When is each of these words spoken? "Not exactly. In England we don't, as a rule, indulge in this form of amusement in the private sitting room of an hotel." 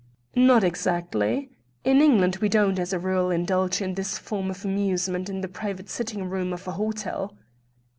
"Not 0.35 0.63
exactly. 0.63 1.51
In 1.83 2.01
England 2.01 2.37
we 2.37 2.49
don't, 2.49 2.79
as 2.79 2.91
a 2.91 2.97
rule, 2.97 3.29
indulge 3.29 3.83
in 3.83 3.93
this 3.93 4.17
form 4.17 4.49
of 4.49 4.65
amusement 4.65 5.29
in 5.29 5.41
the 5.41 5.47
private 5.47 5.89
sitting 5.91 6.27
room 6.27 6.53
of 6.53 6.67
an 6.67 6.73
hotel." 6.73 7.35